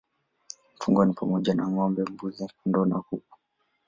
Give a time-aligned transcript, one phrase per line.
[0.73, 3.35] Mifugo ni pamoja na ng'ombe, mbuzi, kondoo na kuku.